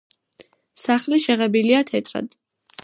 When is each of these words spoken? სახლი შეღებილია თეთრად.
სახლი 0.85 1.21
შეღებილია 1.27 1.87
თეთრად. 1.93 2.39